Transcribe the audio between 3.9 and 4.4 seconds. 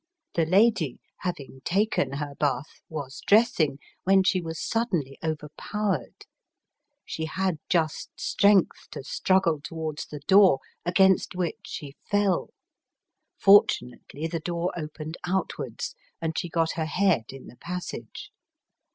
when